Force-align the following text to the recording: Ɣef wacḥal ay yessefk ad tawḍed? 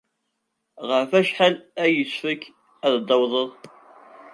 Ɣef 0.89 1.09
wacḥal 1.13 1.55
ay 1.83 1.91
yessefk 1.97 2.43
ad 2.87 2.95
tawḍed? 3.07 3.51